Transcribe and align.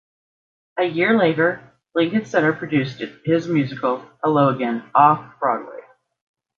A 0.79 0.83
year 0.85 1.15
later, 1.15 1.61
Lincoln 1.93 2.25
Center 2.25 2.53
produced 2.53 3.03
his 3.23 3.47
musical 3.47 4.03
"Hello 4.23 4.49
Again" 4.49 4.83
Off 4.95 5.39
Broadway. 5.39 5.81